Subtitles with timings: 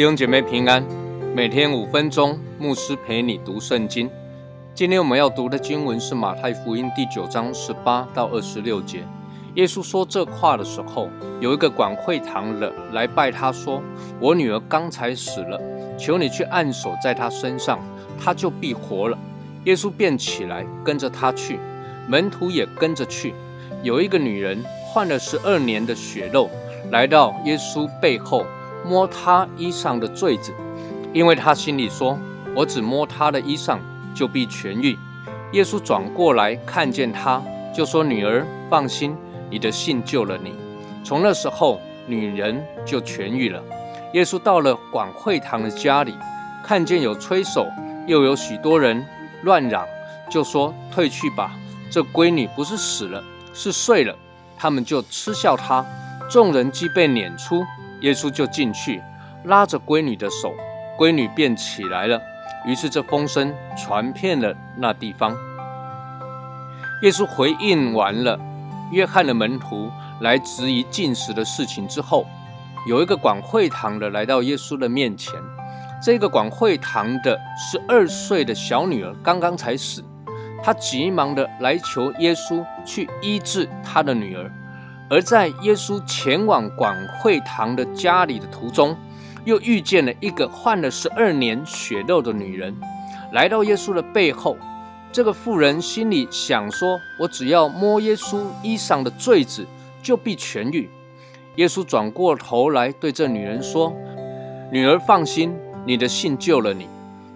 [0.00, 0.82] 弟兄姐妹平安，
[1.36, 4.10] 每天五分钟，牧师陪你读圣经。
[4.74, 9.04] 今天我们要读的经文是马太福音第九章十八到二十六节。
[9.54, 11.08] 耶稣说这话的时候，
[11.40, 13.82] 有一个管会堂的来拜他，说
[14.20, 15.60] ：“我女儿刚才死了，
[15.98, 17.78] 求你去按手在她身上，
[18.22, 19.18] 她就必活了。”
[19.64, 21.58] 耶稣便起来跟着他去，
[22.08, 23.34] 门徒也跟着去。
[23.82, 26.48] 有一个女人患了十二年的血肉，
[26.90, 28.44] 来到耶稣背后。
[28.82, 30.54] 摸他衣裳的坠子，
[31.12, 32.18] 因为他心里说
[32.56, 33.78] ：“我只摸他的衣裳，
[34.14, 34.96] 就必痊愈。”
[35.52, 37.42] 耶稣转过来看见他，
[37.74, 39.14] 就说：“女儿，放心，
[39.50, 40.54] 你的信救了你。”
[41.04, 43.62] 从那时候，女人就痊愈了。
[44.12, 46.14] 耶稣到了广会堂的家里，
[46.64, 47.66] 看见有吹手，
[48.06, 49.04] 又有许多人
[49.42, 49.86] 乱嚷，
[50.30, 51.52] 就说：“退去吧，
[51.90, 54.14] 这闺女不是死了，是睡了。”
[54.58, 55.84] 他们就嗤笑他。
[56.28, 57.64] 众人既被撵出。
[58.02, 59.02] 耶稣就进去，
[59.44, 60.54] 拉着闺女的手，
[60.98, 62.18] 闺女便起来了。
[62.66, 65.36] 于是这风声传遍了那地方。
[67.02, 68.38] 耶稣回应完了
[68.90, 72.26] 约翰的门徒来质疑进食的事情之后，
[72.86, 75.34] 有一个管会堂的来到耶稣的面前。
[76.02, 80.02] 这个管会堂的十二岁的小女儿刚刚才死，
[80.62, 84.50] 他急忙的来求耶稣去医治他的女儿。
[85.10, 88.96] 而在耶稣前往管会堂的家里的途中，
[89.44, 92.74] 又遇见了一个患了十二年血肉的女人，
[93.32, 94.56] 来到耶稣的背后。
[95.12, 99.66] 这个妇人心里想说：“我只要摸耶稣衣裳的坠子，
[100.00, 100.88] 就必痊愈。”
[101.56, 103.92] 耶稣转过头来对这女人说
[104.70, 105.52] ：“女儿，放心，
[105.84, 106.86] 你的信救了你。”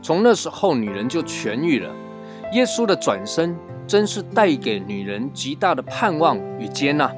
[0.00, 1.90] 从那时候，女人就痊愈了。
[2.52, 3.56] 耶稣的转身
[3.88, 7.12] 真是带给女人极大的盼望与接纳。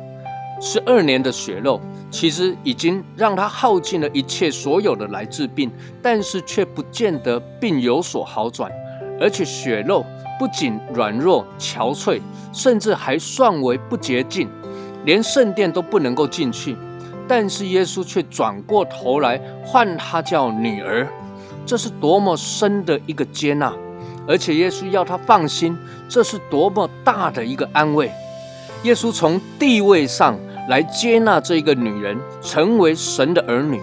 [0.58, 1.78] 十二年的血肉，
[2.10, 8.72] 其实已经让她耗尽了一切所有的来治病，但是却不见得病有所好转，
[9.20, 10.04] 而且血肉
[10.38, 12.20] 不仅软弱憔悴，
[12.52, 14.48] 甚至还算为不洁净，
[15.04, 16.76] 连圣殿都不能够进去。
[17.28, 21.06] 但是耶稣却转过头来唤他叫女儿，
[21.64, 23.72] 这是多么深的一个接纳，
[24.28, 25.76] 而且耶稣要他放心，
[26.08, 28.10] 这是多么大的一个安慰。
[28.82, 30.38] 耶稣从地位上。
[30.68, 33.80] 来接纳这一个女人成为神的儿女，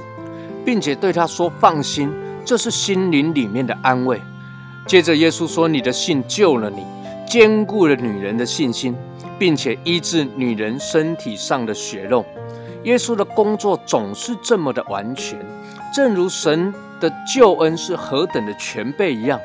[0.66, 2.11] 并且对她说：“放心，
[2.43, 4.19] 这是心灵里面的安慰。”
[4.85, 6.85] 接着，耶稣说：“你的信救了你，
[7.25, 8.95] 坚固了女人的信心，
[9.39, 12.25] 并且医治女人身体上的血肉。”
[12.83, 15.39] 耶稣的工作总是这么的完全，
[15.93, 19.39] 正如神的救恩是何等的全备一样。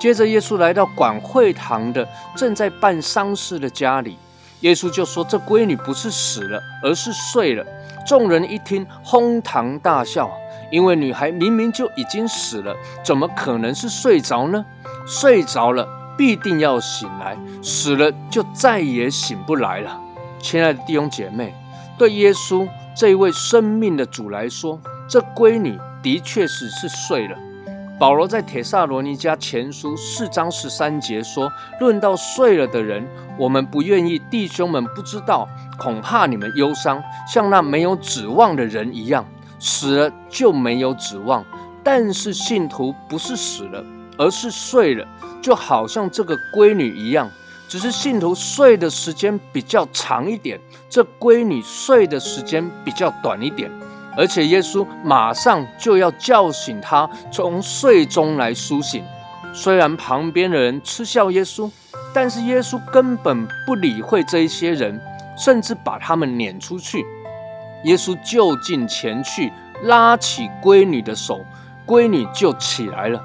[0.00, 2.06] 接着，耶稣来到管会堂的
[2.36, 4.18] 正在办丧事的家里。
[4.60, 7.64] 耶稣就说：“这闺女不是死了，而是睡了。”
[8.04, 10.28] 众人一听，哄堂大笑，
[10.72, 12.74] 因为女孩明明就已经死了，
[13.04, 14.64] 怎么可能是睡着呢？
[15.06, 20.00] 睡着了必定要醒来，死了就再也醒不来了。
[20.40, 21.54] 亲爱的弟兄姐妹，
[21.98, 22.66] 对耶稣
[22.96, 27.36] 这一位生命的主来说，这闺女的确是是睡了。
[27.98, 33.06] 保罗在铁萨罗尼迦前书四章十三节说：“论到睡了的人，
[33.38, 37.00] 我们不愿意弟兄们不知道，恐怕你们忧伤，
[37.32, 39.24] 像那没有指望的人一样。
[39.62, 41.44] 死了就没有指望。
[41.84, 43.84] 但是信徒不是死了，
[44.18, 45.06] 而是睡了，
[45.40, 47.30] 就好像这个闺女一样。
[47.68, 53.70] 只是信徒睡的时间比较长一点，这闺女睡的时间比较短一点。”
[54.14, 59.02] 而且耶稣马上就要叫醒他，从睡中来苏醒。
[59.54, 61.70] 虽然旁边的人嗤笑耶稣，
[62.12, 65.00] 但是耶稣根本不理会这一些人，
[65.36, 67.02] 甚至把他们撵出去。
[67.84, 69.52] 耶稣就近前去，
[69.84, 71.40] 拉起闺女的手，
[71.86, 73.22] 闺女就起来了。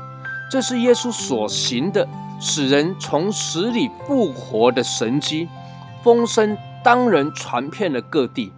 [0.52, 2.08] 这是耶稣所行的，
[2.40, 5.48] 使人从死里复活的神迹。
[6.04, 8.52] 风声当然传遍了各地。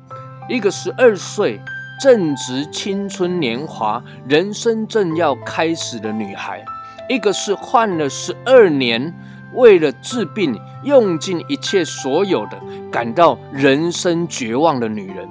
[0.47, 1.59] 一个十二岁。
[2.01, 6.63] 正值青春年华、人生正要开始的女孩，
[7.09, 9.13] 一个是患了十二年，
[9.53, 12.57] 为了治病用尽一切所有的，
[12.89, 15.27] 感到人生绝望的女人。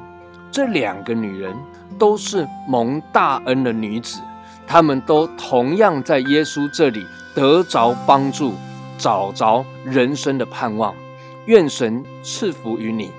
[0.51, 1.55] 这两个女人
[1.99, 4.21] 都是蒙大恩的女子，
[4.67, 8.55] 她们都同样在耶稣这里得着帮助，
[8.97, 10.95] 找着人生的盼望。
[11.47, 13.11] 愿神赐福于你。